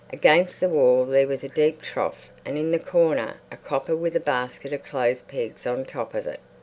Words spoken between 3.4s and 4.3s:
a copper with a